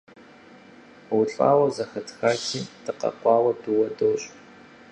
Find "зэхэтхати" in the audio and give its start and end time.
1.75-2.61